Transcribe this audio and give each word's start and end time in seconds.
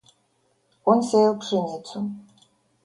Он 0.89 0.99
сеял 1.07 1.35
пшеницу. 1.39 1.99